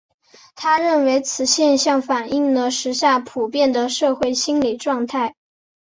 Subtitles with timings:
[0.55, 5.35] 他认为此现象反映了时下普遍的社会心理状态。